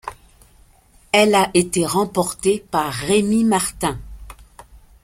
[1.11, 3.99] Elle a été remportée par Rémi Martin.